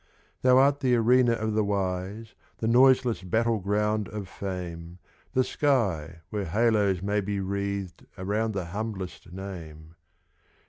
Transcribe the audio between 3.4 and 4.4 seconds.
ground of